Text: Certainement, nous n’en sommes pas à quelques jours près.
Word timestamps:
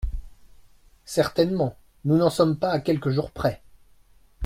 Certainement, 1.05 1.77
nous 2.05 2.17
n’en 2.17 2.31
sommes 2.31 2.57
pas 2.57 2.71
à 2.71 2.79
quelques 2.79 3.11
jours 3.11 3.29
près. 3.29 3.61